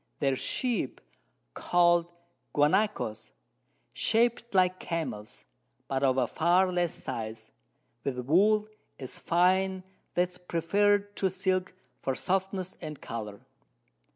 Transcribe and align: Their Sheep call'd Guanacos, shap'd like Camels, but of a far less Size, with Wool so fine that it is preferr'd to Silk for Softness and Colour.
Their 0.17 0.35
Sheep 0.35 0.99
call'd 1.53 2.07
Guanacos, 2.55 3.29
shap'd 3.93 4.55
like 4.55 4.79
Camels, 4.79 5.45
but 5.87 6.01
of 6.01 6.17
a 6.17 6.25
far 6.25 6.71
less 6.71 6.91
Size, 6.91 7.51
with 8.03 8.17
Wool 8.17 8.67
so 8.99 9.05
fine 9.21 9.83
that 10.15 10.23
it 10.23 10.29
is 10.31 10.37
preferr'd 10.39 11.15
to 11.17 11.29
Silk 11.29 11.75
for 12.01 12.15
Softness 12.15 12.77
and 12.81 12.99
Colour. 12.99 13.41